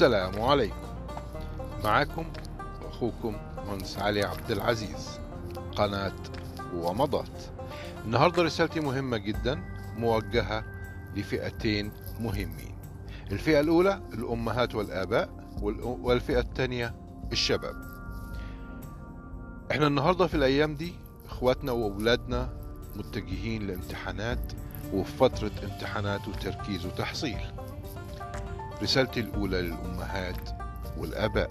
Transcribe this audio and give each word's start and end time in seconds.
السلام 0.00 0.40
عليكم. 0.40 0.76
معكم 1.84 2.24
أخوكم 2.88 3.36
مهندس 3.56 3.98
علي 3.98 4.22
عبد 4.22 4.50
العزيز. 4.50 5.20
قناة 5.76 6.16
ومضات 6.74 7.42
النهاردة 8.04 8.42
رسالتي 8.42 8.80
مهمة 8.80 9.16
جدا 9.16 9.62
موجهة 9.96 10.64
لفئتين 11.16 11.92
مهمين. 12.20 12.74
الفئة 13.32 13.60
الأولى 13.60 14.00
الأمهات 14.14 14.74
والآباء 14.74 15.28
والفئة 16.02 16.40
الثانية 16.40 16.94
الشباب. 17.32 17.76
إحنا 19.70 19.86
النهاردة 19.86 20.26
في 20.26 20.34
الأيام 20.34 20.74
دي 20.74 20.94
إخواتنا 21.26 21.72
وأولادنا 21.72 22.48
متجهين 22.96 23.66
لامتحانات 23.66 24.52
وفي 24.92 25.16
فترة 25.16 25.52
امتحانات 25.64 26.28
وتركيز 26.28 26.86
وتحصيل. 26.86 27.40
رسالتي 28.82 29.20
الأولى 29.20 29.62
للأمهات 29.62 30.50
والآباء. 30.98 31.50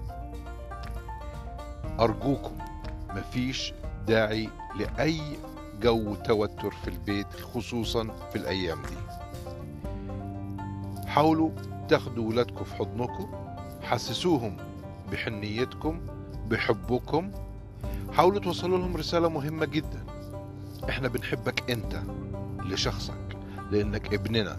أرجوكم 2.00 2.58
مفيش 3.10 3.72
داعي 4.06 4.48
لأي 4.76 5.20
جو 5.82 6.14
توتر 6.14 6.70
في 6.70 6.88
البيت 6.88 7.26
خصوصا 7.54 8.08
في 8.32 8.36
الأيام 8.36 8.82
دي. 8.82 8.96
حاولوا 11.08 11.50
تاخدوا 11.88 12.28
ولادكم 12.28 12.64
في 12.64 12.74
حضنكم 12.74 13.28
حسسوهم 13.82 14.56
بحنيتكم 15.12 16.00
بحبكم. 16.48 17.30
حاولوا 18.12 18.40
توصلوا 18.40 18.78
لهم 18.78 18.96
رسالة 18.96 19.28
مهمة 19.28 19.66
جدا. 19.66 20.04
إحنا 20.88 21.08
بنحبك 21.08 21.70
أنت 21.70 22.02
لشخصك 22.64 23.36
لأنك 23.70 24.14
ابننا. 24.14 24.56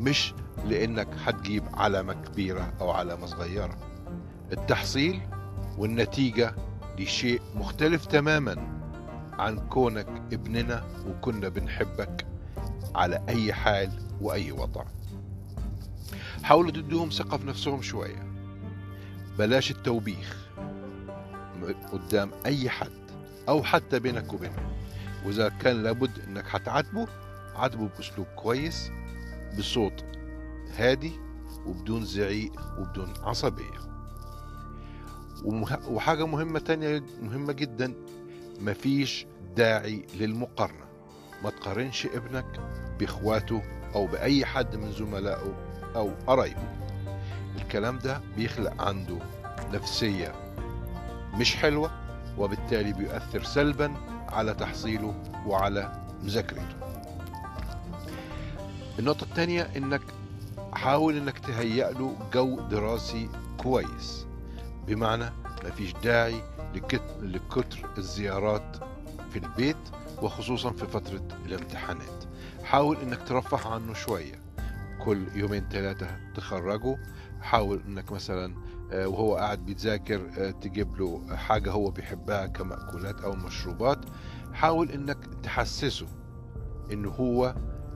مش 0.00 0.34
لأنك 0.64 1.08
هتجيب 1.24 1.62
علامة 1.74 2.12
كبيرة 2.12 2.72
أو 2.80 2.90
علامة 2.90 3.26
صغيرة. 3.26 3.76
التحصيل 4.52 5.20
والنتيجة 5.78 6.54
دي 6.96 7.06
شيء 7.06 7.40
مختلف 7.54 8.06
تماما 8.06 8.56
عن 9.32 9.68
كونك 9.68 10.06
ابننا 10.32 10.84
وكنا 11.08 11.48
بنحبك 11.48 12.26
على 12.94 13.24
أي 13.28 13.52
حال 13.52 13.90
وأي 14.20 14.52
وضع. 14.52 14.84
حاولوا 16.42 16.70
تدوهم 16.70 17.10
ثقة 17.10 17.36
في 17.36 17.46
نفسهم 17.46 17.82
شوية. 17.82 18.34
بلاش 19.38 19.70
التوبيخ 19.70 20.36
قدام 21.92 22.30
أي 22.46 22.70
حد 22.70 22.90
أو 23.48 23.62
حتى 23.62 23.98
بينك 23.98 24.32
وبينه. 24.32 24.70
وإذا 25.26 25.48
كان 25.48 25.82
لابد 25.82 26.10
إنك 26.28 26.44
هتعاتبه 26.50 27.06
عاتبه 27.56 27.88
بأسلوب 27.96 28.26
كويس 28.36 28.90
بصوت 29.58 30.04
هادي 30.76 31.12
وبدون 31.66 32.04
زعيق 32.04 32.52
وبدون 32.78 33.12
عصبية. 33.22 33.84
وحاجة 35.88 36.26
مهمة 36.26 36.58
تانية 36.58 37.02
مهمة 37.22 37.52
جدا 37.52 37.94
مفيش 38.60 39.26
داعي 39.56 40.06
للمقارنة. 40.14 40.84
ما 41.44 41.50
تقارنش 41.50 42.06
ابنك 42.06 42.60
بإخواته 43.00 43.62
أو 43.94 44.06
بأي 44.06 44.44
حد 44.44 44.76
من 44.76 44.92
زملائه 44.92 45.54
أو 45.96 46.10
قرايبه. 46.26 46.68
الكلام 47.56 47.98
ده 47.98 48.20
بيخلق 48.36 48.82
عنده 48.82 49.18
نفسية 49.72 50.32
مش 51.34 51.56
حلوة 51.56 51.90
وبالتالي 52.38 52.92
بيؤثر 52.92 53.42
سلبا 53.42 53.94
على 54.28 54.54
تحصيله 54.54 55.22
وعلى 55.46 56.06
مذاكرته. 56.22 56.83
النقطة 58.98 59.24
الثانية 59.24 59.62
إنك 59.76 60.02
حاول 60.72 61.16
إنك 61.16 61.38
تهيأ 61.38 61.90
له 61.90 62.16
جو 62.34 62.60
دراسي 62.60 63.28
كويس. 63.58 64.26
بمعنى 64.86 65.24
ما 65.64 65.70
فيش 65.76 65.92
داعي 65.92 66.42
لكتر 67.22 67.90
الزيارات 67.98 68.76
في 69.30 69.38
البيت 69.38 69.76
وخصوصا 70.22 70.70
في 70.70 70.86
فترة 70.86 71.22
الامتحانات. 71.46 72.24
حاول 72.64 72.96
إنك 72.96 73.28
ترفه 73.28 73.74
عنه 73.74 73.94
شوية. 73.94 74.40
كل 75.04 75.26
يومين 75.34 75.68
ثلاثة 75.70 76.06
تخرجه. 76.34 76.98
حاول 77.40 77.82
إنك 77.86 78.12
مثلا 78.12 78.54
وهو 78.92 79.36
قاعد 79.36 79.58
بيتذاكر 79.58 80.50
تجيب 80.50 80.96
له 80.96 81.36
حاجة 81.36 81.70
هو 81.70 81.90
بيحبها 81.90 82.46
كمأكولات 82.46 83.20
أو 83.20 83.32
مشروبات. 83.32 83.98
حاول 84.52 84.90
إنك 84.90 85.18
تحسسه 85.42 86.06
إنه 86.92 87.10
هو 87.10 87.54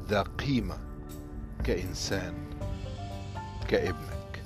ذا 0.08 0.22
قيمة 0.22 0.87
كإنسان 1.64 2.34
كابنك. 3.68 4.42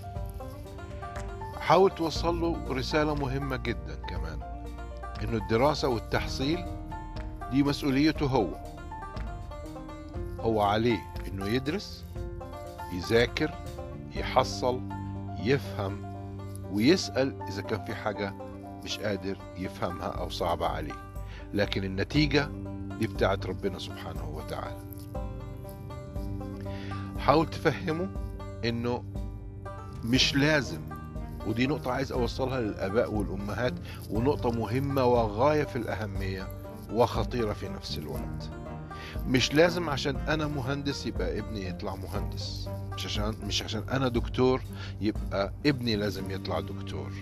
حاول 1.60 1.90
توصل 1.90 2.40
له 2.40 2.56
رسالة 2.68 3.14
مهمة 3.14 3.56
جدا 3.56 3.94
كمان 4.08 4.38
إنه 5.22 5.36
الدراسة 5.36 5.88
والتحصيل 5.88 6.64
دي 7.50 7.62
مسؤوليته 7.62 8.26
هو. 8.26 8.48
هو 10.40 10.62
عليه 10.62 10.98
إنه 11.28 11.46
يدرس 11.46 12.04
يذاكر 12.92 13.54
يحصل 14.16 14.80
يفهم 15.38 16.12
ويسأل 16.72 17.42
إذا 17.48 17.62
كان 17.62 17.84
في 17.84 17.94
حاجة 17.94 18.34
مش 18.84 18.98
قادر 18.98 19.36
يفهمها 19.58 20.06
أو 20.08 20.30
صعبة 20.30 20.66
عليه. 20.66 21.12
لكن 21.54 21.84
النتيجة 21.84 22.48
دي 22.98 23.06
بتاعت 23.06 23.46
ربنا 23.46 23.78
سبحانه 23.78 24.28
وتعالى. 24.28 24.91
حاول 27.22 27.46
تفهمه 27.50 28.08
إنه 28.64 29.04
مش 30.04 30.34
لازم. 30.34 30.80
ودي 31.46 31.66
نقطة 31.66 31.92
عايز 31.92 32.12
أوصلها 32.12 32.60
للآباء 32.60 33.14
والأمهات 33.14 33.74
ونقطة 34.10 34.50
مهمة 34.50 35.04
وغاية 35.04 35.64
في 35.64 35.76
الأهمية 35.76 36.48
وخطيرة 36.92 37.52
في 37.52 37.68
نفس 37.68 37.98
الوقت. 37.98 38.50
مش 39.26 39.54
لازم 39.54 39.90
عشان 39.90 40.16
أنا 40.16 40.46
مهندس 40.46 41.06
يبقى 41.06 41.38
ابني 41.38 41.68
يطلع 41.68 41.94
مهندس. 41.96 42.68
مش 42.94 43.04
عشان 43.06 43.34
مش 43.46 43.62
عشان 43.62 43.82
أنا 43.90 44.08
دكتور 44.08 44.62
يبقى 45.00 45.52
ابني 45.66 45.96
لازم 45.96 46.30
يطلع 46.30 46.60
دكتور. 46.60 47.12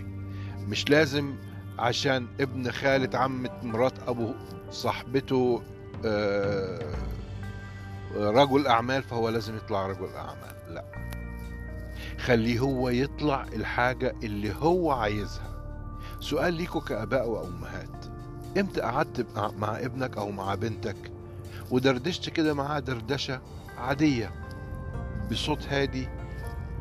مش 0.69 0.91
لازم 0.91 1.35
عشان 1.79 2.27
ابن 2.41 2.71
خالة 2.71 3.19
عمة 3.19 3.51
مرات 3.63 3.93
أبو 4.09 4.33
صاحبته 4.71 5.63
آه 6.05 6.95
رجل 8.15 8.67
أعمال 8.67 9.03
فهو 9.03 9.29
لازم 9.29 9.57
يطلع 9.57 9.87
رجل 9.87 10.09
أعمال. 10.17 10.75
لا. 10.75 10.85
خليه 12.19 12.59
هو 12.59 12.89
يطلع 12.89 13.43
الحاجة 13.53 14.15
اللي 14.23 14.55
هو 14.55 14.93
عايزها. 14.93 15.51
سؤال 16.21 16.55
ليكوا 16.55 16.81
كآباء 16.81 17.29
وأمهات. 17.29 18.07
إمتى 18.59 18.81
قعدت 18.81 19.27
مع 19.59 19.79
ابنك 19.79 20.17
أو 20.17 20.31
مع 20.31 20.55
بنتك 20.55 20.97
ودردشت 21.71 22.31
كده 22.31 22.55
معاه 22.55 22.79
دردشة 22.79 23.41
عادية؟ 23.79 24.31
بصوت 25.31 25.67
هادي 25.69 26.09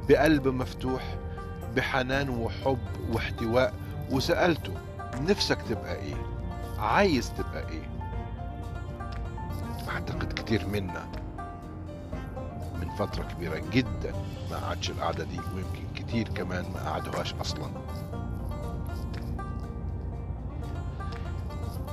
بقلب 0.10 0.48
مفتوح 0.48 1.18
بحنان 1.76 2.30
وحب 2.30 2.80
واحتواء 3.14 3.74
وسألته 4.12 4.74
نفسك 5.22 5.58
تبقى 5.70 5.96
إيه؟ 5.96 6.16
عايز 6.80 7.34
تبقى 7.34 7.70
إيه؟ 7.70 7.99
اعتقد 10.00 10.34
كتير 10.34 10.68
منا 10.68 11.08
من 12.82 12.90
فترة 13.00 13.24
كبيرة 13.24 13.62
جدا 13.72 14.14
ما 14.52 14.58
قعدش 14.58 14.90
القعدة 14.90 15.24
دي 15.24 15.40
ويمكن 15.56 15.94
كتير 15.96 16.28
كمان 16.30 16.66
ما 16.74 16.90
قعدوهاش 16.90 17.34
أصلا. 17.34 17.72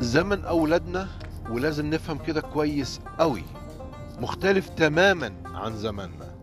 زمن 0.01 0.45
أولادنا 0.45 1.09
ولازم 1.51 1.87
نفهم 1.91 2.19
كده 2.19 2.41
كويس 2.41 3.01
قوي 3.19 3.43
مختلف 4.21 4.69
تماما 4.69 5.33
عن 5.45 5.77
زماننا. 5.77 6.37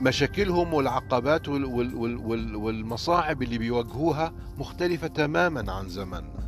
مشاكلهم 0.00 0.74
والعقبات 0.74 1.48
وال 1.48 1.64
وال 1.64 2.16
وال 2.16 2.56
والمصاعب 2.56 3.42
اللي 3.42 3.58
بيواجهوها 3.58 4.32
مختلفة 4.58 5.06
تماما 5.06 5.72
عن 5.72 5.88
زماننا. 5.88 6.45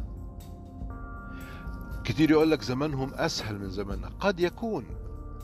كتير 2.18 2.30
يقول 2.30 2.50
لك 2.50 2.62
زمانهم 2.62 3.14
أسهل 3.14 3.58
من 3.58 3.70
زماننا. 3.70 4.10
قد 4.20 4.40
يكون 4.40 4.84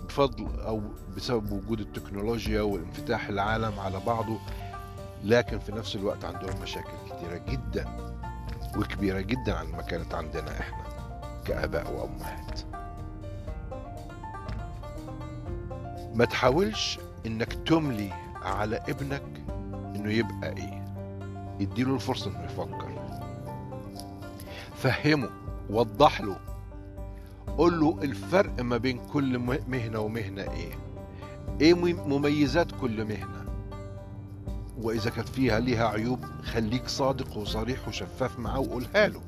بفضل 0.08 0.60
أو 0.60 0.82
بسبب 1.16 1.52
وجود 1.52 1.80
التكنولوجيا 1.80 2.62
وانفتاح 2.62 3.28
العالم 3.28 3.80
على 3.80 4.00
بعضه 4.06 4.38
لكن 5.24 5.58
في 5.58 5.72
نفس 5.72 5.96
الوقت 5.96 6.24
عندهم 6.24 6.62
مشاكل 6.62 6.90
كتيرة 7.06 7.36
جدا 7.48 7.86
وكبيرة 8.76 9.20
جدا 9.20 9.54
عن 9.54 9.66
ما 9.66 9.82
كانت 9.82 10.14
عندنا 10.14 10.60
إحنا 10.60 10.84
كآباء 11.44 11.92
وأمهات. 11.92 12.60
ما 16.14 16.24
تحاولش 16.24 16.98
إنك 17.26 17.52
تملي 17.52 18.12
على 18.42 18.76
ابنك 18.76 19.22
إنه 19.96 20.12
يبقى 20.12 20.56
إيه. 20.56 20.84
اديله 21.60 21.94
الفرصة 21.94 22.30
إنه 22.30 22.44
يفكر. 22.44 22.94
فهمه 24.76 25.30
وضح 25.70 26.20
له 26.20 26.43
قول 27.58 27.80
له 27.80 27.98
الفرق 28.02 28.60
ما 28.60 28.76
بين 28.76 29.00
كل 29.12 29.38
مهنة 29.68 29.98
ومهنة 29.98 30.42
إيه؟ 30.42 30.72
إيه 31.60 31.74
مميزات 31.94 32.72
كل 32.80 33.04
مهنة؟ 33.04 33.44
وإذا 34.80 35.10
كانت 35.10 35.28
فيها 35.28 35.60
ليها 35.60 35.88
عيوب 35.88 36.24
خليك 36.42 36.88
صادق 36.88 37.36
وصريح 37.36 37.88
وشفاف 37.88 38.38
معاه 38.38 38.60
وقولها 38.60 39.08
له. 39.08 39.20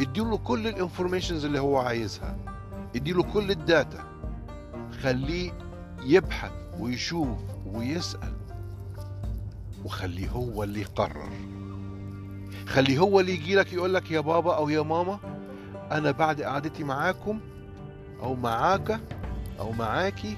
اديله 0.00 0.36
كل 0.38 0.66
ال 0.66 0.72
informations 0.72 1.44
اللي 1.44 1.60
هو 1.60 1.78
عايزها. 1.78 2.36
اديله 2.96 3.22
كل 3.22 3.50
ال 3.50 3.61
data 3.61 4.04
خليه 5.02 5.52
يبحث 6.04 6.52
ويشوف 6.78 7.38
ويسأل. 7.66 8.32
وخليه 9.84 10.28
هو 10.28 10.62
اللي 10.64 10.80
يقرر. 10.80 11.30
خليه 12.66 12.98
هو 12.98 13.20
اللي 13.20 13.32
يجي 13.32 13.54
لك 13.54 13.72
يقول 13.72 13.94
لك 13.94 14.10
يا 14.10 14.20
بابا 14.20 14.56
أو 14.56 14.68
يا 14.68 14.82
ماما 14.82 15.18
أنا 15.90 16.10
بعد 16.10 16.42
قعدتي 16.42 16.84
معاكم 16.84 17.40
أو 18.22 18.34
معاك 18.34 19.00
أو 19.58 19.72
معاكي 19.72 20.36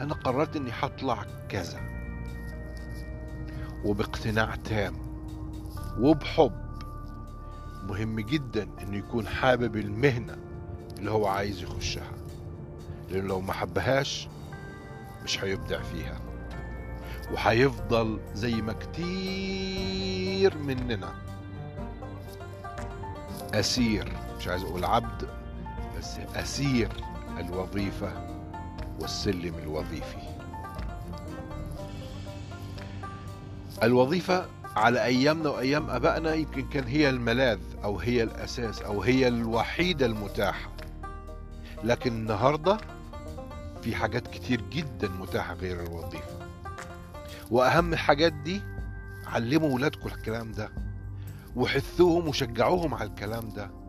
أنا 0.00 0.14
قررت 0.14 0.56
إني 0.56 0.70
هطلع 0.80 1.24
كذا. 1.48 1.80
وباقتناع 3.84 4.54
تام 4.54 4.94
وبحب. 5.98 6.64
مهم 7.88 8.20
جدا 8.20 8.68
إنه 8.82 8.96
يكون 8.96 9.26
حابب 9.26 9.76
المهنة 9.76 10.36
اللي 10.98 11.10
هو 11.10 11.26
عايز 11.26 11.62
يخشها. 11.62 12.12
لأنه 13.10 13.28
لو 13.28 13.40
ما 13.40 13.52
حبهاش 13.52 14.28
مش 15.24 15.44
هيبدع 15.44 15.82
فيها. 15.82 16.20
وهيفضل 17.32 18.20
زي 18.34 18.54
ما 18.54 18.72
كتير 18.72 20.58
مننا. 20.58 21.14
أسير. 23.54 24.23
مش 24.44 24.48
عايز 24.48 24.62
أقول 24.64 24.84
عبد 24.84 25.28
بس 25.98 26.16
أسير 26.36 26.88
الوظيفة 27.40 28.12
والسلم 29.00 29.54
الوظيفي. 29.58 30.16
الوظيفة 33.82 34.46
على 34.76 35.04
أيامنا 35.04 35.48
وأيام 35.48 35.90
أبائنا 35.90 36.34
يمكن 36.34 36.68
كان 36.68 36.84
هي 36.84 37.08
الملاذ 37.08 37.58
أو 37.84 37.98
هي 37.98 38.22
الأساس 38.22 38.82
أو 38.82 39.02
هي 39.02 39.28
الوحيدة 39.28 40.06
المتاحة. 40.06 40.70
لكن 41.84 42.12
النهاردة 42.12 42.76
في 43.82 43.94
حاجات 43.96 44.28
كتير 44.28 44.60
جدا 44.72 45.08
متاحة 45.08 45.54
غير 45.54 45.82
الوظيفة. 45.82 46.48
وأهم 47.50 47.92
الحاجات 47.92 48.32
دي 48.32 48.62
علموا 49.26 49.74
ولادكم 49.74 50.08
الكلام 50.08 50.52
ده 50.52 50.70
وحثوهم 51.56 52.28
وشجعوهم 52.28 52.94
على 52.94 53.08
الكلام 53.08 53.48
ده. 53.48 53.83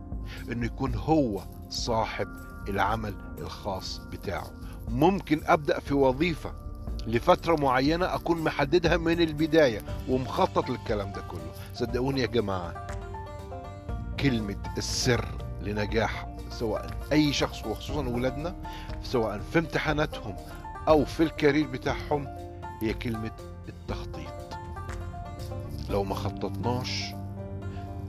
انه 0.51 0.65
يكون 0.65 0.95
هو 0.95 1.41
صاحب 1.69 2.27
العمل 2.69 3.13
الخاص 3.37 4.01
بتاعه. 4.11 4.51
ممكن 4.89 5.41
أبدأ 5.45 5.79
في 5.79 5.93
وظيفة 5.93 6.53
لفترة 7.07 7.55
معينة 7.55 8.15
أكون 8.15 8.41
محددها 8.41 8.97
من 8.97 9.21
البداية 9.21 9.81
ومخطط 10.09 10.69
للكلام 10.69 11.11
ده 11.11 11.21
كله. 11.21 11.51
صدقوني 11.73 12.21
يا 12.21 12.25
جماعة 12.25 12.87
كلمة 14.19 14.57
السر 14.77 15.25
لنجاح 15.61 16.27
سواء 16.49 16.89
أي 17.11 17.33
شخص 17.33 17.65
وخصوصا 17.65 18.05
اولادنا 18.05 18.55
سواء 19.03 19.39
في 19.53 19.59
امتحاناتهم 19.59 20.35
أو 20.87 21.05
في 21.05 21.23
الكارير 21.23 21.67
بتاعهم 21.67 22.27
هي 22.81 22.93
كلمة 22.93 23.31
التخطيط. 23.69 24.33
لو 25.89 26.03
ما 26.03 26.15
خططناش 26.15 27.03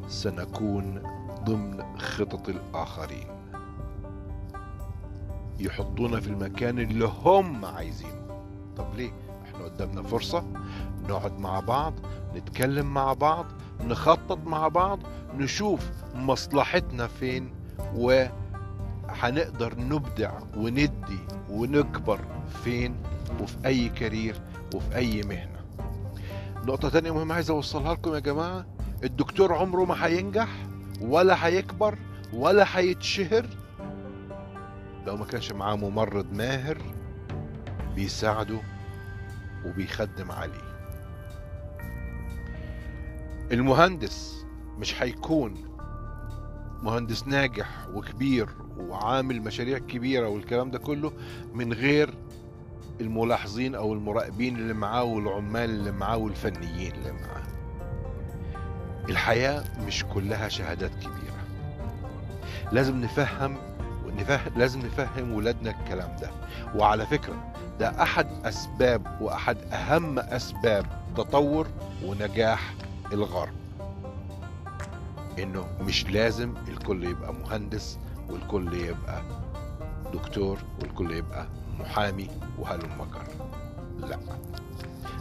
سنكون 0.08 1.02
ضمن 1.46 1.98
خطط 1.98 2.48
الآخرين. 2.48 3.26
يحطونا 5.60 6.20
في 6.20 6.26
المكان 6.28 6.78
اللي 6.78 7.10
هم 7.24 7.64
عايزينه. 7.64 8.42
طب 8.76 8.94
ليه؟ 8.94 9.10
إحنا 9.44 9.64
قدامنا 9.64 10.02
فرصة 10.02 10.44
نقعد 11.08 11.38
مع 11.38 11.60
بعض 11.60 11.94
نتكلم 12.36 12.94
مع 12.94 13.12
بعض 13.12 13.46
نخطط 13.80 14.38
مع 14.46 14.68
بعض 14.68 14.98
نشوف 15.38 15.90
مصلحتنا 16.14 17.06
فين 17.06 17.50
وهنقدر 17.94 19.78
نبدع 19.78 20.32
وندي 20.56 21.18
ونكبر 21.50 22.20
فين 22.64 22.96
وفي 23.42 23.56
أي 23.66 23.88
كارير 23.88 24.40
وفي 24.74 24.96
أي 24.96 25.22
مهنة. 25.22 25.56
نقطة 26.66 26.88
تانية 26.88 27.10
مهمة 27.10 27.34
عايز 27.34 27.50
أوصلها 27.50 27.94
لكم 27.94 28.14
يا 28.14 28.18
جماعة 28.18 28.66
الدكتور 29.04 29.52
عمره 29.54 29.84
ما 29.84 30.06
هينجح 30.06 30.48
ولا 31.00 31.46
هيكبر 31.46 31.98
ولا 32.32 32.78
هيتشهر 32.78 33.46
لو 35.06 35.16
ما 35.16 35.24
كانش 35.24 35.52
معاه 35.52 35.76
ممرض 35.76 36.32
ماهر 36.32 36.78
بيساعده 37.94 38.58
وبيخدم 39.64 40.32
عليه. 40.32 40.66
المهندس 43.52 44.44
مش 44.78 45.02
هيكون 45.02 45.54
مهندس 46.82 47.26
ناجح 47.26 47.88
وكبير 47.94 48.48
وعامل 48.78 49.42
مشاريع 49.42 49.78
كبيرة 49.78 50.28
والكلام 50.28 50.70
ده 50.70 50.78
كله 50.78 51.12
من 51.54 51.72
غير 51.72 52.14
الملاحظين 53.00 53.74
أو 53.74 53.92
المراقبين 53.92 54.56
اللي 54.56 54.74
معاه 54.74 55.04
والعمال 55.04 55.70
اللي 55.70 55.92
معاه 55.92 56.16
والفنيين 56.16 56.92
اللي 56.94 57.12
معاه. 57.12 57.55
الحياة 59.08 59.64
مش 59.86 60.04
كلها 60.04 60.48
شهادات 60.48 60.90
كبيرة. 60.90 61.36
لازم 62.72 63.00
نفهم 63.00 63.56
ونفهم 64.06 64.58
لازم 64.58 64.80
نفهم 64.86 65.32
ولادنا 65.32 65.70
الكلام 65.70 66.16
ده. 66.20 66.30
وعلى 66.74 67.06
فكرة 67.06 67.52
ده 67.80 68.02
أحد 68.02 68.26
أسباب 68.44 69.18
وأحد 69.20 69.56
أهم 69.72 70.18
أسباب 70.18 70.86
تطور 71.16 71.66
ونجاح 72.04 72.74
الغرب. 73.12 73.52
إنه 75.38 75.66
مش 75.80 76.06
لازم 76.06 76.54
الكل 76.68 77.04
يبقى 77.04 77.34
مهندس 77.34 77.98
والكل 78.30 78.74
يبقى 78.74 79.22
دكتور 80.12 80.58
والكل 80.80 81.10
يبقى 81.12 81.46
محامي 81.80 82.28
وهلم 82.58 83.06
جر 83.14 83.46
لا. 84.08 84.18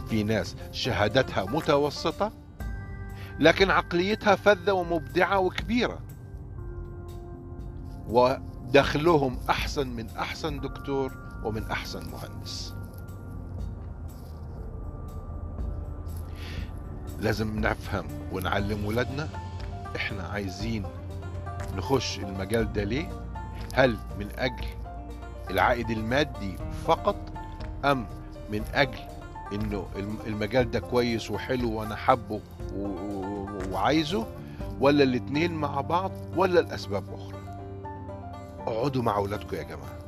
في 0.08 0.22
ناس 0.22 0.56
شهادتها 0.72 1.44
متوسطة 1.44 2.32
لكن 3.40 3.70
عقليتها 3.70 4.34
فذة 4.36 4.72
ومبدعة 4.72 5.38
وكبيرة. 5.38 5.98
ودخلهم 8.08 9.38
أحسن 9.50 9.88
من 9.88 10.08
أحسن 10.10 10.60
دكتور 10.60 11.12
ومن 11.44 11.62
أحسن 11.70 12.02
مهندس. 12.10 12.74
لازم 17.20 17.60
نفهم 17.60 18.04
ونعلم 18.32 18.84
ولادنا 18.84 19.28
إحنا 19.96 20.22
عايزين 20.22 20.84
نخش 21.76 22.18
المجال 22.18 22.72
ده 22.72 22.84
ليه؟ 22.84 23.08
هل 23.74 23.96
من 24.18 24.28
أجل 24.38 24.64
العائد 25.50 25.90
المادي 25.90 26.56
فقط 26.86 27.16
أم 27.84 28.06
من 28.50 28.64
أجل 28.74 28.98
إنه 29.52 29.86
المجال 30.26 30.70
ده 30.70 30.80
كويس 30.80 31.30
وحلو 31.30 31.72
وأنا 31.72 31.96
حبه 31.96 32.40
وعايزه 33.72 34.26
ولا 34.80 35.04
الاتنين 35.04 35.54
مع 35.54 35.80
بعض 35.80 36.10
ولا 36.36 36.60
الاسباب 36.60 37.04
أخرى. 37.14 37.36
اقعدوا 38.66 39.02
مع 39.02 39.16
أولادكم 39.16 39.56
يا 39.56 39.62
جماعة. 39.62 39.98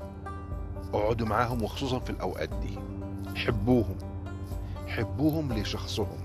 اقعدوا 0.95 1.27
معاهم 1.27 1.63
وخصوصا 1.63 1.99
في 1.99 2.11
الأوقات 2.11 2.49
دي. 2.49 2.79
حبوهم. 3.37 3.97
حبوهم 4.87 5.53
لشخصهم. 5.53 6.19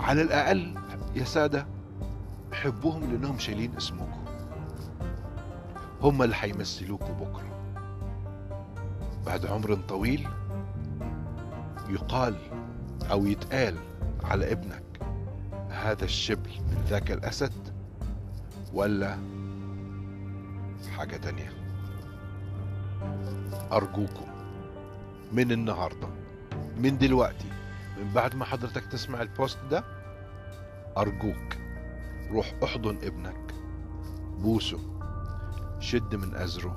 على 0.00 0.22
الأقل 0.22 0.74
يا 1.14 1.24
سادة 1.24 1.66
حبوهم 2.52 3.12
لأنهم 3.12 3.38
شايلين 3.38 3.76
اسمكم. 3.76 4.24
هم 6.02 6.22
اللي 6.22 6.36
هيمثلوكوا 6.38 7.14
بكرة. 7.14 7.48
بعد 9.26 9.46
عمر 9.46 9.74
طويل 9.74 10.28
يقال 11.90 12.36
أو 13.10 13.26
يتقال 13.26 13.76
على 14.24 14.52
ابنك 14.52 14.87
هذا 15.88 16.04
الشبل 16.04 16.50
من 16.50 16.84
ذاك 16.88 17.10
الأسد 17.10 17.52
ولا 18.74 19.18
حاجة 20.96 21.16
تانية؟ 21.16 21.52
أرجوكم 23.72 24.26
من 25.32 25.52
النهارده 25.52 26.08
من 26.78 26.98
دلوقتي 26.98 27.48
من 27.98 28.12
بعد 28.14 28.34
ما 28.34 28.44
حضرتك 28.44 28.86
تسمع 28.86 29.22
البوست 29.22 29.58
ده 29.70 29.84
أرجوك 30.96 31.56
روح 32.30 32.54
أحضن 32.64 32.96
ابنك 33.02 33.54
بوسه 34.38 34.78
شد 35.80 36.14
من 36.14 36.34
أزره 36.34 36.76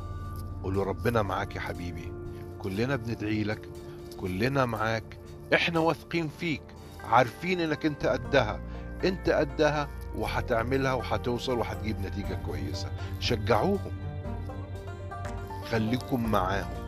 قول 0.64 0.76
له 0.76 0.84
ربنا 0.84 1.22
معاك 1.22 1.56
يا 1.56 1.62
حبيبي 1.62 2.14
كلنا 2.60 2.96
بندعي 2.96 3.44
لك 3.44 3.70
كلنا 4.20 4.66
معاك 4.66 5.18
إحنا 5.54 5.80
واثقين 5.80 6.30
فيك 6.40 6.62
عارفين 7.04 7.60
إنك 7.60 7.86
أنت 7.86 8.06
قدها 8.06 8.60
انت 9.06 9.30
قدها 9.30 9.88
وهتعملها 10.16 10.94
وهتوصل 10.94 11.60
وهتجيب 11.60 12.00
نتيجة 12.06 12.40
كويسة. 12.46 12.92
شجعوهم. 13.20 13.92
خليكم 15.72 16.32
معاهم. 16.32 16.82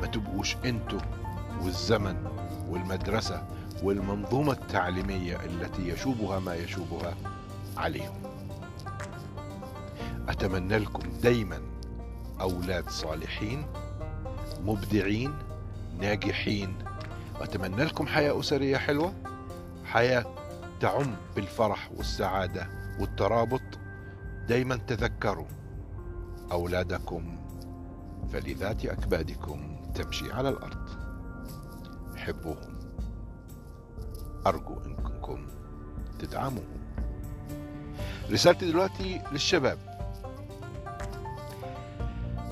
ما 0.00 0.06
تبقوش 0.06 0.56
أنتوا 0.64 1.00
والزمن 1.62 2.16
والمدرسة 2.68 3.44
والمنظومة 3.82 4.52
التعليمية 4.52 5.36
التي 5.44 5.88
يشوبها 5.88 6.38
ما 6.38 6.54
يشوبها 6.54 7.14
عليهم. 7.76 8.22
أتمنى 10.28 10.78
لكم 10.78 11.02
دايما 11.22 11.60
أولاد 12.40 12.88
صالحين 12.90 13.66
مبدعين 14.64 15.34
ناجحين. 16.00 16.74
وأتمنى 17.40 17.84
لكم 17.84 18.06
حياة 18.06 18.40
أسرية 18.40 18.76
حلوة 18.76 19.12
حياة 19.84 20.24
تعم 20.80 21.16
بالفرح 21.36 21.90
والسعادة 21.96 22.68
والترابط 23.00 23.62
دايما 24.48 24.76
تذكروا 24.76 25.46
أولادكم 26.52 27.38
فلذات 28.32 28.84
أكبادكم 28.84 29.76
تمشي 29.94 30.32
على 30.32 30.48
الأرض. 30.48 30.88
حبوهم. 32.16 32.78
أرجو 34.46 34.80
إنكم 34.86 35.46
تدعموهم. 36.18 36.78
رسالتي 38.30 38.70
دلوقتي 38.70 39.22
للشباب. 39.32 39.78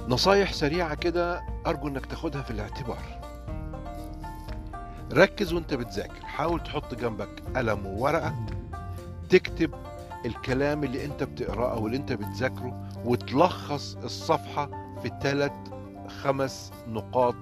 نصايح 0.08 0.52
سريعة 0.52 0.94
كده 0.94 1.42
أرجو 1.66 1.88
إنك 1.88 2.06
تاخدها 2.06 2.42
في 2.42 2.50
الاعتبار. 2.50 3.23
ركز 5.12 5.52
وانت 5.52 5.75
بتذاكر. 5.75 6.25
حاول 6.25 6.61
تحط 6.62 6.94
جنبك 6.94 7.42
قلم 7.56 7.87
وورقة 7.87 8.34
تكتب 9.28 9.70
الكلام 10.26 10.84
اللي 10.84 11.04
انت 11.04 11.23
بتقرأه 11.23 11.73
أو 11.73 11.87
اللي 11.87 11.96
انت 11.96 12.12
بتذاكره 12.12 12.88
وتلخص 13.04 13.96
الصفحة 13.96 14.70
في 15.02 15.11
ثلاث 15.23 15.52
خمس 16.23 16.73
نقاط 16.88 17.34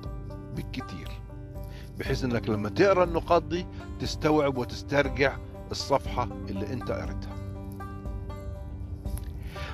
بالكتير. 0.56 1.08
بحيث 1.98 2.24
انك 2.24 2.48
لما 2.48 2.68
تقرأ 2.68 3.04
النقاط 3.04 3.42
دي 3.42 3.66
تستوعب 4.00 4.58
وتسترجع 4.58 5.36
الصفحة 5.70 6.28
اللي 6.48 6.72
انت 6.72 6.90
قريتها. 6.90 7.36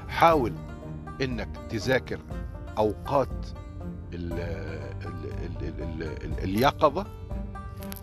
حاول 0.09 0.52
انك 1.23 1.49
تذاكر 1.71 2.21
أوقات 2.78 3.47
ال 4.14 4.33
ال 4.33 5.33
ال 5.45 5.83
ال 5.83 6.02
ال 6.02 6.38
اليقظة 6.45 7.07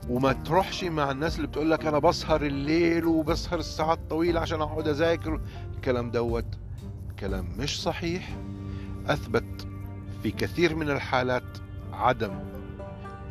وما 0.09 0.33
تروحش 0.33 0.83
مع 0.83 1.12
الناس 1.12 1.35
اللي 1.35 1.47
بتقول 1.47 1.71
لك 1.71 1.85
أنا 1.85 2.00
بسهر 2.00 2.41
الليل 2.41 3.05
وبسهر 3.05 3.59
الساعات 3.59 4.00
طويلة 4.09 4.39
عشان 4.39 4.62
أقعد 4.62 4.88
أذاكر. 4.88 5.41
الكلام 5.75 6.12
دوت 6.12 6.45
كلام 7.19 7.47
مش 7.57 7.81
صحيح. 7.81 8.38
أثبت 9.07 9.67
في 10.24 10.31
كثير 10.31 10.75
من 10.75 10.89
الحالات 10.89 11.57
عدم 11.93 12.39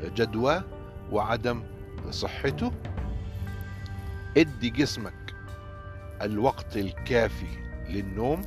جدوى 0.02 0.62
وعدم 1.12 1.62
صحته. 2.10 2.72
ادي 4.36 4.70
جسمك 4.70 5.34
الوقت 6.22 6.76
الكافي 6.76 7.64
للنوم 7.88 8.42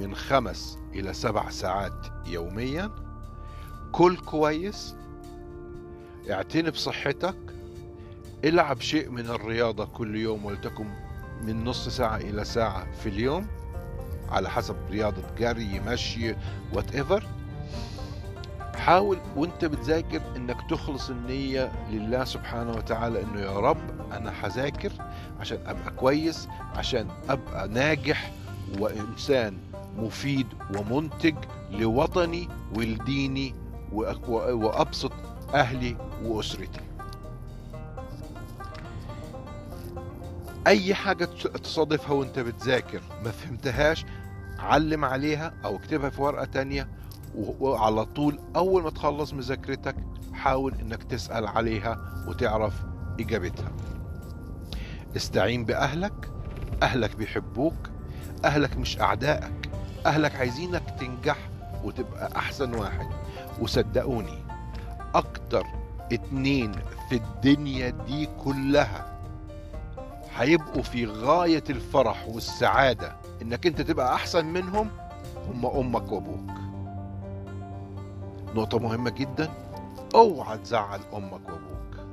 من 0.00 0.14
خمس 0.14 0.78
إلى 0.94 1.12
سبع 1.14 1.50
ساعات 1.50 2.06
يوميا. 2.26 2.90
كل 3.92 4.16
كويس. 4.16 4.96
اعتني 6.32 6.70
بصحتك 6.70 7.36
العب 8.44 8.80
شيء 8.80 9.08
من 9.10 9.26
الرياضة 9.26 9.84
كل 9.84 10.16
يوم 10.16 10.44
ولتكن 10.44 10.86
من 11.42 11.64
نص 11.64 11.88
ساعة 11.88 12.16
إلى 12.16 12.44
ساعة 12.44 12.92
في 12.92 13.08
اليوم 13.08 13.46
على 14.28 14.50
حسب 14.50 14.76
رياضة 14.90 15.22
جري 15.38 15.80
مشي 15.80 16.34
whatever 16.72 17.26
حاول 18.76 19.18
وانت 19.36 19.64
بتذاكر 19.64 20.20
إنك 20.36 20.56
تخلص 20.70 21.10
النية 21.10 21.72
لله 21.90 22.24
سبحانه 22.24 22.70
وتعالى 22.72 23.22
إنه 23.22 23.40
يا 23.40 23.58
رب 23.60 24.12
أنا 24.12 24.32
هذاكر 24.46 24.92
عشان 25.40 25.58
أبقى 25.66 25.90
كويس 25.96 26.48
عشان 26.76 27.08
أبقى 27.28 27.68
ناجح 27.68 28.32
وإنسان 28.78 29.58
مفيد 29.96 30.46
ومنتج 30.76 31.34
لوطني 31.70 32.48
ولديني 32.76 33.54
وأبسط 33.92 35.12
أهلي 35.54 35.96
وأسرتي. 36.24 36.80
أي 40.66 40.94
حاجة 40.94 41.24
تصادفها 41.64 42.12
وأنت 42.12 42.38
بتذاكر 42.38 43.00
ما 43.24 43.30
فهمتهاش 43.30 44.04
علم 44.58 45.04
عليها 45.04 45.52
أو 45.64 45.76
اكتبها 45.76 46.10
في 46.10 46.22
ورقة 46.22 46.44
تانية 46.44 46.88
وعلى 47.36 48.04
طول 48.04 48.38
أول 48.56 48.82
ما 48.82 48.90
تخلص 48.90 49.32
مذاكرتك 49.32 49.96
حاول 50.32 50.74
إنك 50.74 51.02
تسأل 51.02 51.46
عليها 51.46 52.24
وتعرف 52.28 52.74
إجابتها. 53.20 53.72
استعين 55.16 55.64
بأهلك 55.64 56.30
أهلك 56.82 57.16
بيحبوك 57.16 57.74
أهلك 58.44 58.76
مش 58.76 59.00
أعدائك 59.00 59.70
أهلك 60.06 60.36
عايزينك 60.36 60.82
تنجح 61.00 61.36
وتبقى 61.84 62.36
أحسن 62.36 62.74
واحد. 62.74 63.06
وصدقوني 63.60 64.38
أكتر 65.14 65.66
اتنين 66.12 66.72
في 67.08 67.16
الدنيا 67.16 67.90
دي 67.90 68.28
كلها 68.44 69.18
هيبقوا 70.36 70.82
في 70.82 71.06
غاية 71.06 71.64
الفرح 71.70 72.28
والسعادة 72.28 73.16
إنك 73.42 73.66
أنت 73.66 73.80
تبقى 73.80 74.14
أحسن 74.14 74.46
منهم 74.46 74.88
هم 75.48 75.66
أمك 75.66 76.12
وأبوك. 76.12 76.50
نقطة 78.54 78.78
مهمة 78.78 79.10
جدا. 79.10 79.48
أوعى 80.14 80.58
تزعل 80.58 81.00
أمك 81.14 81.32
وأبوك. 81.48 82.06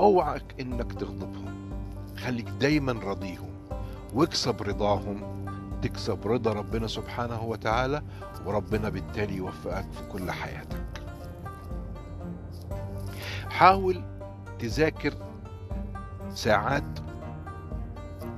أوعك 0.00 0.54
إنك 0.60 0.92
تغضبهم. 0.92 1.54
خليك 2.16 2.48
دايما 2.48 2.92
راضيهم 2.92 3.50
واكسب 4.14 4.62
رضاهم. 4.62 5.38
تكسب 5.82 6.26
رضا 6.26 6.52
ربنا 6.52 6.86
سبحانه 6.86 7.42
وتعالى 7.42 8.02
وربنا 8.46 8.88
بالتالي 8.88 9.36
يوفقك 9.36 9.86
في 9.92 10.02
كل 10.12 10.30
حياتك. 10.30 10.87
حاول 13.58 14.02
تذاكر 14.58 15.14
ساعات 16.34 16.98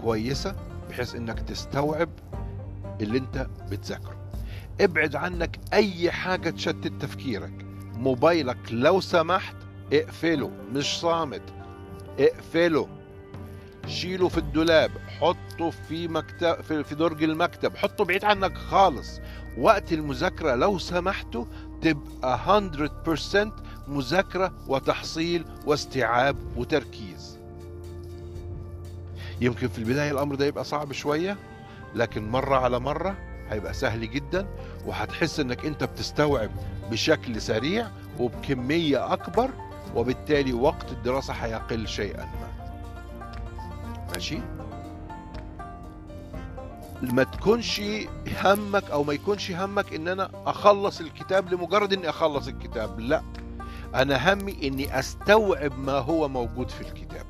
كويسة 0.02 0.56
بحيث 0.88 1.14
إنك 1.14 1.40
تستوعب 1.40 2.08
اللي 3.00 3.18
أنت 3.18 3.46
بتذاكره. 3.70 4.16
ابعد 4.80 5.16
عنك 5.16 5.60
أي 5.72 6.10
حاجة 6.10 6.50
تشتت 6.50 6.92
تفكيرك. 7.02 7.66
موبايلك 7.94 8.58
لو 8.70 9.00
سمحت 9.00 9.56
اقفله 9.92 10.50
مش 10.72 11.00
صامت 11.00 11.42
اقفله. 12.18 12.88
شيله 13.86 14.28
في 14.28 14.38
الدولاب 14.38 14.90
حطه 15.20 15.70
في 15.70 16.08
مكتب 16.08 16.60
في 16.60 16.94
درج 16.94 17.22
المكتب. 17.22 17.76
حطه 17.76 18.04
بعيد 18.04 18.24
عنك 18.24 18.58
خالص. 18.58 19.20
وقت 19.58 19.92
المذاكرة 19.92 20.54
لو 20.54 20.78
سمحتوا 20.78 21.44
تبقى 21.80 22.38
100% 22.38 23.69
مذاكرة 23.90 24.52
وتحصيل 24.68 25.44
واستيعاب 25.66 26.36
وتركيز. 26.56 27.38
يمكن 29.40 29.68
في 29.68 29.78
البداية 29.78 30.10
الأمر 30.10 30.34
ده 30.34 30.46
يبقى 30.46 30.64
صعب 30.64 30.92
شوية 30.92 31.36
لكن 31.94 32.28
مرة 32.28 32.56
على 32.56 32.80
مرة 32.80 33.16
هيبقى 33.50 33.74
سهل 33.74 34.10
جدا 34.10 34.46
وهتحس 34.86 35.40
إنك 35.40 35.66
أنت 35.66 35.84
بتستوعب 35.84 36.50
بشكل 36.90 37.40
سريع 37.42 37.88
وبكمية 38.18 39.12
أكبر 39.12 39.50
وبالتالي 39.96 40.52
وقت 40.52 40.92
الدراسة 40.92 41.32
هيقل 41.32 41.88
شيئا 41.88 42.24
ما. 42.24 42.50
ماشي؟ 44.14 44.38
ما 47.02 47.22
تكونش 47.22 47.82
همك 48.44 48.90
أو 48.90 49.04
ما 49.04 49.12
يكونش 49.12 49.50
همك 49.50 49.94
إن 49.94 50.08
أنا 50.08 50.30
أخلص 50.46 51.00
الكتاب 51.00 51.54
لمجرد 51.54 51.92
إني 51.92 52.08
أخلص 52.08 52.46
الكتاب 52.48 53.00
لأ. 53.00 53.22
أنا 53.94 54.32
همي 54.32 54.68
إني 54.68 54.98
أستوعب 54.98 55.78
ما 55.78 55.92
هو 55.92 56.28
موجود 56.28 56.68
في 56.70 56.80
الكتاب 56.80 57.26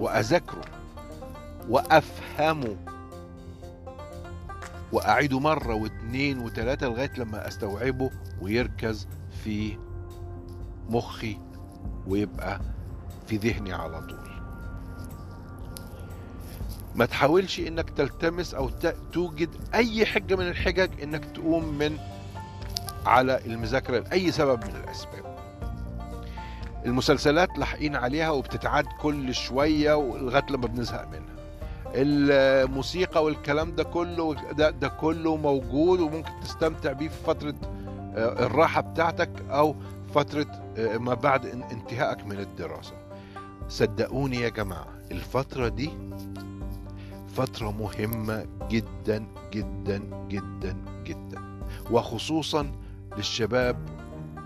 وأذاكره 0.00 0.64
وأفهمه 1.68 2.76
واعيده 4.92 5.40
مرة 5.40 5.74
واثنين 5.74 6.38
وثلاثة 6.38 6.86
لغاية 6.86 7.12
لما 7.18 7.48
أستوعبه 7.48 8.10
ويركز 8.40 9.08
في 9.44 9.76
مخي 10.88 11.38
ويبقى 12.06 12.60
في 13.26 13.36
ذهني 13.36 13.72
على 13.72 14.00
طول. 14.00 14.18
ما 16.94 17.06
تحاولش 17.06 17.60
إنك 17.60 17.90
تلتمس 17.90 18.54
أو 18.54 18.70
توجد 19.12 19.48
أي 19.74 20.06
حجة 20.06 20.36
من 20.36 20.48
الحجج 20.48 21.02
إنك 21.02 21.24
تقوم 21.24 21.78
من 21.78 21.98
على 23.08 23.40
المذاكرة 23.46 23.98
لأي 23.98 24.32
سبب 24.32 24.64
من 24.64 24.76
الأسباب. 24.84 25.38
المسلسلات 26.86 27.58
لاحقين 27.58 27.96
عليها 27.96 28.30
وبتتعاد 28.30 28.84
كل 29.00 29.34
شوية 29.34 29.94
لغاية 30.16 30.44
لما 30.50 30.66
بنزهق 30.66 31.08
منها. 31.08 31.38
الموسيقى 31.94 33.24
والكلام 33.24 33.74
ده 33.76 33.84
كله 33.84 34.34
ده, 34.52 34.70
ده 34.70 34.88
كله 34.88 35.36
موجود 35.36 36.00
وممكن 36.00 36.30
تستمتع 36.42 36.92
بيه 36.92 37.08
في 37.08 37.24
فترة 37.26 37.54
الراحة 38.16 38.80
بتاعتك 38.80 39.30
أو 39.50 39.74
فترة 40.14 40.46
آه، 40.78 40.96
ما 40.98 41.14
بعد 41.14 41.42
إن- 41.52 41.72
انتهائك 41.72 42.26
من 42.26 42.38
الدراسة. 42.38 42.92
صدقوني 43.68 44.36
يا 44.40 44.48
جماعة 44.48 44.86
الفترة 45.10 45.68
دي 45.68 45.90
فترة 47.36 47.70
مهمة 47.70 48.46
جدا 48.70 49.24
جدا 49.52 50.00
جدا 50.28 50.76
جدا. 51.04 51.42
وخصوصا 51.90 52.72
للشباب 53.18 53.76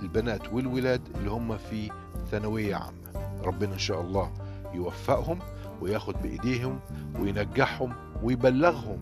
البنات 0.03 0.53
والولاد 0.53 1.01
اللي 1.17 1.31
هم 1.31 1.57
في 1.57 1.91
ثانوية 2.31 2.75
عامة. 2.77 3.43
ربنا 3.45 3.75
إن 3.75 3.79
شاء 3.79 4.01
الله 4.01 4.33
يوفقهم 4.75 5.39
وياخد 5.81 6.15
بإيديهم 6.23 6.81
وينجحهم 7.21 7.93
ويبلغهم 8.23 8.99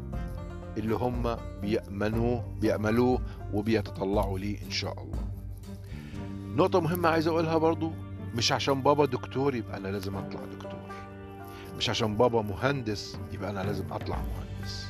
اللي 0.76 0.94
هم 0.94 1.36
بيأمنوه 1.62 2.44
بيأملوه 2.60 3.20
وبيتطلعوا 3.52 4.38
ليه 4.38 4.62
إن 4.66 4.70
شاء 4.70 5.02
الله. 5.02 5.24
نقطة 6.56 6.80
مهمة 6.80 7.08
عايز 7.08 7.26
أقولها 7.26 7.58
برضو 7.58 7.92
مش 8.34 8.52
عشان 8.52 8.82
بابا 8.82 9.04
دكتور 9.06 9.54
يبقى 9.54 9.76
أنا 9.76 9.88
لازم 9.88 10.16
أطلع 10.16 10.40
دكتور. 10.52 10.80
مش 11.78 11.90
عشان 11.90 12.16
بابا 12.16 12.42
مهندس 12.42 13.18
يبقى 13.32 13.50
أنا 13.50 13.60
لازم 13.60 13.92
أطلع 13.92 14.16
مهندس. 14.16 14.86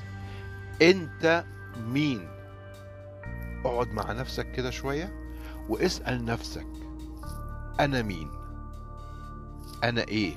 أنت 0.83 1.45
مين؟ 1.89 2.29
اقعد 3.65 3.93
مع 3.93 4.13
نفسك 4.13 4.53
كده 4.53 4.71
شوية 4.71 5.13
واسأل 5.69 6.25
نفسك 6.25 6.67
أنا 7.81 8.03
مين؟ 8.03 8.29
أنا 9.85 10.01
إيه؟ 10.01 10.35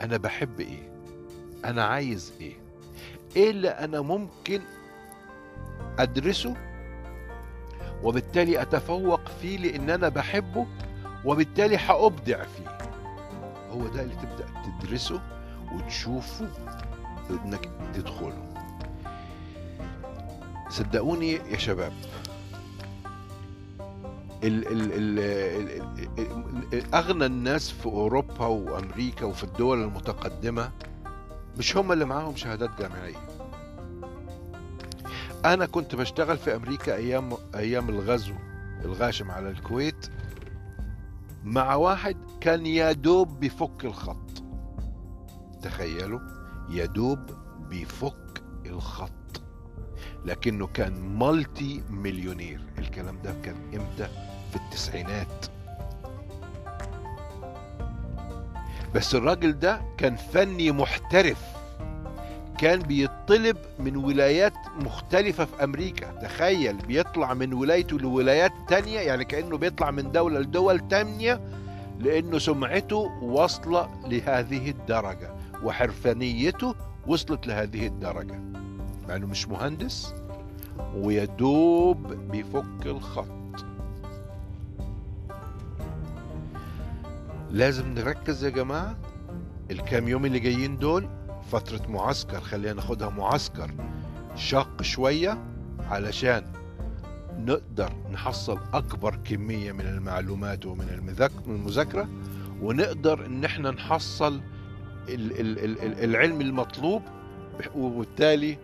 أنا 0.00 0.16
بحب 0.16 0.60
إيه؟ 0.60 0.92
أنا 1.64 1.84
عايز 1.84 2.32
إيه؟ 2.40 2.54
إيه 3.36 3.50
اللي 3.50 3.68
أنا 3.68 4.00
ممكن 4.00 4.60
أدرسه 5.98 6.54
وبالتالي 8.02 8.62
أتفوق 8.62 9.20
فيه 9.40 9.58
لأن 9.58 9.90
أنا 9.90 10.08
بحبه 10.08 10.66
وبالتالي 11.24 11.76
هأبدع 11.76 12.44
فيه؟ 12.44 12.78
هو 13.70 13.86
ده 13.88 14.02
اللي 14.02 14.14
تبدأ 14.14 14.46
تدرسه 14.80 15.20
وتشوفه 15.72 16.48
إنك 17.30 17.70
تدخله. 17.94 18.45
صدقوني 20.68 21.32
يا 21.32 21.58
شباب 21.58 21.92
ال 24.44 24.66
ال 24.68 24.92
ال 24.92 25.18
ال 25.18 25.82
ال 26.18 26.74
ال 26.74 26.94
أغنى 26.94 27.26
الناس 27.26 27.70
في 27.70 27.86
أوروبا 27.86 28.46
وأمريكا 28.46 29.24
وفي 29.26 29.44
الدول 29.44 29.82
المتقدمة 29.82 30.70
مش 31.58 31.76
هم 31.76 31.92
اللي 31.92 32.04
معاهم 32.04 32.36
شهادات 32.36 32.70
جامعية. 32.78 33.16
أنا 35.44 35.66
كنت 35.66 35.94
بشتغل 35.94 36.38
في 36.38 36.56
أمريكا 36.56 36.94
أيام 36.94 37.32
أيام 37.54 37.88
الغزو 37.88 38.34
الغاشم 38.84 39.30
على 39.30 39.50
الكويت 39.50 40.06
مع 41.44 41.74
واحد 41.74 42.16
كان 42.40 42.66
يا 42.66 42.92
دوب 42.92 43.40
بيفك 43.40 43.84
الخط. 43.84 44.42
تخيلوا 45.62 46.20
يا 46.70 46.86
دوب 46.86 47.18
بيفك 47.68 48.42
الخط. 48.66 49.10
لكنه 50.26 50.66
كان 50.66 50.92
مالتي 51.18 51.82
مليونير. 51.90 52.60
الكلام 52.78 53.18
ده 53.24 53.34
كان 53.44 53.56
إمتى؟ 53.74 54.08
في 54.50 54.56
التسعينات. 54.56 55.46
بس 58.94 59.14
الراجل 59.14 59.58
ده 59.58 59.80
كان 59.98 60.16
فني 60.16 60.72
محترف. 60.72 61.38
كان 62.58 62.78
بيطلب 62.78 63.56
من 63.78 63.96
ولايات 63.96 64.52
مختلفة 64.80 65.44
في 65.44 65.64
أمريكا. 65.64 66.10
تخيل 66.12 66.76
بيطلع 66.76 67.34
من 67.34 67.52
ولايته 67.52 67.98
لولايات 67.98 68.52
تانية 68.68 69.00
يعني 69.00 69.24
كأنه 69.24 69.58
بيطلع 69.58 69.90
من 69.90 70.12
دولة 70.12 70.40
لدول 70.40 70.88
تانية 70.88 71.40
لأنه 71.98 72.38
سمعته 72.38 72.96
واصلة 73.22 73.88
لهذه 74.06 74.70
الدرجة 74.70 75.30
وحرفانيته 75.62 76.74
وصلت 77.06 77.46
لهذه 77.46 77.86
الدرجة. 77.86 78.40
مع 79.08 79.16
إنه 79.16 79.26
مش 79.26 79.48
مهندس 79.48 80.14
ويدوب 80.94 82.12
بيفك 82.30 82.86
الخط. 82.86 83.26
لازم 87.50 87.94
نركز 87.94 88.44
يا 88.44 88.50
جماعة 88.50 88.96
الكام 89.70 90.08
يوم 90.08 90.24
اللي 90.24 90.38
جايين 90.38 90.78
دول 90.78 91.08
فترة 91.52 91.88
معسكر 91.90 92.40
خلينا 92.40 92.72
ناخدها 92.74 93.08
معسكر 93.08 93.70
شاق 94.34 94.82
شوية 94.82 95.38
علشان 95.90 96.42
نقدر 97.38 97.92
نحصل 98.12 98.58
أكبر 98.74 99.16
كمية 99.24 99.72
من 99.72 99.80
المعلومات 99.86 100.66
ومن 100.66 100.88
المذاك- 100.88 101.46
من 101.48 101.54
المذاكرة 101.54 102.08
ونقدر 102.62 103.26
إن 103.26 103.44
إحنا 103.44 103.70
نحصل 103.70 104.40
ال- 105.08 105.40
ال- 105.40 105.58
ال- 105.64 105.82
ال- 105.82 106.04
العلم 106.04 106.40
المطلوب 106.40 107.02
وبالتالي 107.74 108.58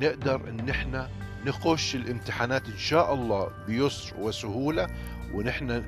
نقدر 0.00 0.48
إن 0.48 0.68
إحنا 0.68 1.08
نخش 1.46 1.94
الامتحانات 1.96 2.66
إن 2.68 2.78
شاء 2.78 3.14
الله 3.14 3.48
بيسر 3.66 4.16
وسهولة 4.20 4.86
ونحن 5.34 5.84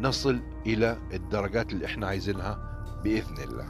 نصل 0.00 0.40
إلى 0.66 0.98
الدرجات 1.12 1.72
اللي 1.72 1.86
إحنا 1.86 2.06
عايزينها 2.06 2.58
بإذن 3.04 3.36
الله. 3.42 3.66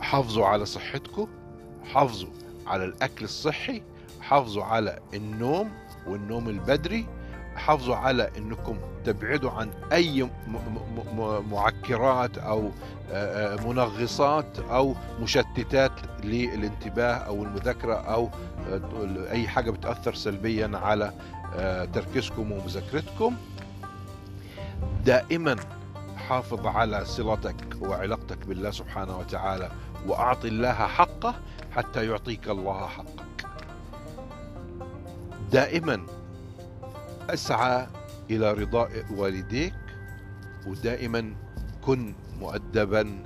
حافظوا 0.00 0.46
على 0.46 0.66
صحتكم 0.66 1.28
حافظوا 1.84 2.30
على 2.66 2.84
الأكل 2.84 3.24
الصحي 3.24 3.82
حافظوا 4.20 4.64
على 4.64 4.98
النوم 5.14 5.70
والنوم 6.06 6.48
البدري 6.48 7.06
حافظوا 7.56 7.96
على 7.96 8.30
إنكم 8.38 8.78
تبعدوا 9.04 9.50
عن 9.50 9.70
أي 9.92 10.28
معكرات 11.50 12.38
أو 12.38 12.70
آه، 13.12 13.54
آه، 13.54 13.66
منغصات 13.66 14.58
أو 14.58 14.94
مشتتات 15.20 15.92
للانتباه 16.24 17.14
أو 17.14 17.44
المذاكرة 17.44 17.94
أو 17.94 18.30
آه، 18.70 19.30
أي 19.30 19.48
حاجة 19.48 19.70
بتأثر 19.70 20.14
سلبيا 20.14 20.70
على 20.74 21.12
تركيزكم 21.94 22.52
ومذاكرتكم. 22.52 23.36
دائما 25.04 25.56
حافظ 26.16 26.66
على 26.66 27.04
صلتك 27.04 27.76
وعلاقتك 27.80 28.46
بالله 28.46 28.70
سبحانه 28.70 29.18
وتعالى 29.18 29.70
وأعط 30.06 30.44
الله 30.44 30.72
حقه 30.72 31.34
حتى 31.76 32.06
يعطيك 32.06 32.48
الله 32.48 32.86
حقك. 32.86 33.46
دائما 35.52 36.06
أسعى 37.30 37.86
إلى 38.30 38.52
رضاء 38.52 38.90
والديك 39.10 39.74
ودائما 40.66 41.34
كن 41.82 42.14
مؤدبا 42.40 43.18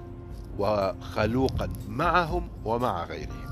وخلوقا 0.58 1.68
معهم 1.88 2.48
ومع 2.64 3.04
غيرهم. 3.04 3.48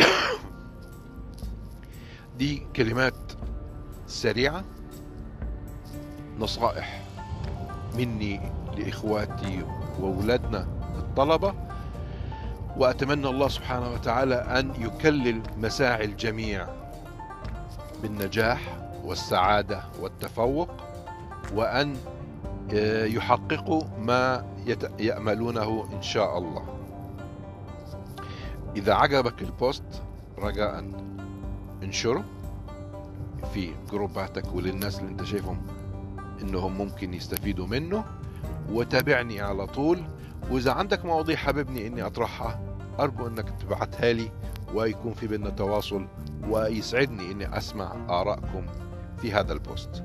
دي 2.38 2.62
كلمات 2.76 3.32
سريعة 4.06 4.64
نصائح 6.38 7.02
مني 7.96 8.40
لإخواتي 8.76 9.62
وأولادنا 10.00 10.66
الطلبة 10.98 11.54
وأتمنى 12.76 13.28
الله 13.28 13.48
سبحانه 13.48 13.92
وتعالى 13.92 14.34
أن 14.34 14.72
يكلل 14.78 15.42
مساعي 15.56 16.04
الجميع 16.04 16.66
بالنجاح 18.02 18.89
والسعادة 19.10 19.82
والتفوق 20.00 20.68
وأن 21.54 21.96
يحققوا 23.16 23.82
ما 23.98 24.46
يأملونه 24.98 25.88
إن 25.92 26.02
شاء 26.02 26.38
الله. 26.38 26.64
إذا 28.76 28.94
عجبك 28.94 29.42
البوست 29.42 30.02
رجاء 30.38 30.84
انشره 31.82 32.24
في 33.54 33.74
جروباتك 33.92 34.54
وللناس 34.54 34.98
اللي 34.98 35.10
أنت 35.10 35.24
شايفهم 35.24 35.62
إنهم 36.42 36.78
ممكن 36.78 37.14
يستفيدوا 37.14 37.66
منه 37.66 38.04
وتابعني 38.72 39.40
على 39.40 39.66
طول. 39.66 40.02
وإذا 40.50 40.72
عندك 40.72 41.04
مواضيع 41.04 41.36
حاببني 41.36 41.86
إني 41.86 42.02
أطرحها 42.06 42.60
أرجو 43.00 43.26
إنك 43.26 43.50
تبعتها 43.60 44.12
لي 44.12 44.30
ويكون 44.74 45.12
في 45.14 45.26
بيننا 45.26 45.50
تواصل 45.50 46.06
ويسعدني 46.48 47.32
إني 47.32 47.58
أسمع 47.58 47.92
آرائكم. 48.08 48.66
في 49.22 49.32
هذا 49.32 49.52
البوست. 49.52 50.04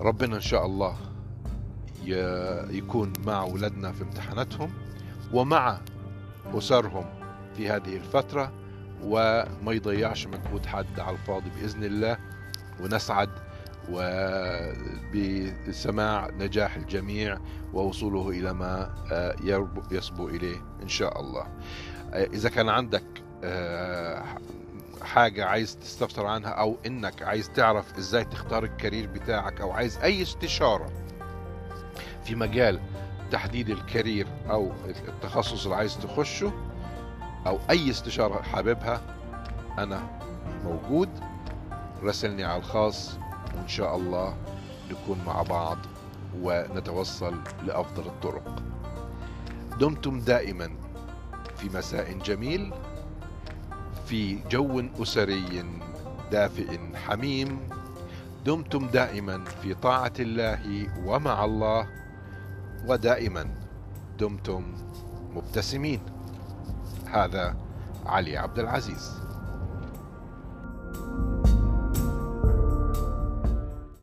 ربنا 0.00 0.36
إن 0.36 0.40
شاء 0.40 0.66
الله 0.66 0.96
يكون 2.70 3.12
مع 3.26 3.42
أولادنا 3.42 3.92
في 3.92 4.02
امتحاناتهم 4.02 4.70
ومع 5.32 5.80
أسرهم 6.54 7.04
في 7.56 7.68
هذه 7.70 7.96
الفترة 7.96 8.52
وما 9.04 9.72
يضيعش 9.72 10.26
مجهود 10.26 10.66
حد 10.66 11.00
على 11.00 11.16
الفاضي 11.16 11.50
بإذن 11.50 11.84
الله 11.84 12.18
ونسعد 12.80 13.30
وبسماع 15.10 16.30
نجاح 16.30 16.76
الجميع 16.76 17.38
ووصوله 17.72 18.28
إلى 18.28 18.52
ما 18.52 18.94
آه، 19.12 19.34
يصبو 19.90 20.28
إليه 20.28 20.56
إن 20.82 20.88
شاء 20.88 21.20
الله. 21.20 21.46
آه، 22.12 22.24
إذا 22.24 22.48
كان 22.48 22.68
عندك 22.68 23.04
آه، 23.44 24.24
حاجة 25.02 25.44
عايز 25.44 25.76
تستفسر 25.76 26.26
عنها 26.26 26.50
أو 26.50 26.76
إنك 26.86 27.22
عايز 27.22 27.50
تعرف 27.50 27.98
إزاي 27.98 28.24
تختار 28.24 28.64
الكارير 28.64 29.06
بتاعك 29.06 29.60
أو 29.60 29.72
عايز 29.72 29.98
أي 29.98 30.22
استشارة 30.22 30.90
في 32.24 32.34
مجال 32.34 32.80
تحديد 33.30 33.70
الكارير 33.70 34.26
أو 34.50 34.72
التخصص 35.08 35.64
اللي 35.64 35.76
عايز 35.76 35.98
تخشه 35.98 36.52
أو 37.46 37.58
أي 37.70 37.90
استشارة 37.90 38.42
حاببها 38.42 39.00
أنا 39.78 40.20
موجود. 40.64 41.08
راسلني 42.02 42.44
على 42.44 42.58
الخاص 42.58 43.16
وإن 43.54 43.68
شاء 43.68 43.96
الله 43.96 44.36
نكون 44.90 45.18
مع 45.26 45.42
بعض 45.42 45.78
ونتوصل 46.40 47.34
لأفضل 47.66 48.06
الطرق. 48.06 48.62
دمتم 49.80 50.20
دائما 50.20 50.70
في 51.56 51.76
مساء 51.76 52.12
جميل. 52.12 52.72
في 54.06 54.38
جو 54.50 54.82
أسري 55.02 55.64
دافئ 56.32 56.78
حميم 56.94 57.60
دمتم 58.46 58.86
دائما 58.86 59.44
في 59.62 59.74
طاعة 59.74 60.12
الله 60.20 60.88
ومع 61.04 61.44
الله 61.44 61.88
ودائما 62.86 63.46
دمتم 64.18 64.62
مبتسمين. 65.34 66.00
هذا 67.06 67.56
علي 68.06 68.36
عبد 68.36 68.58
العزيز. 68.58 69.10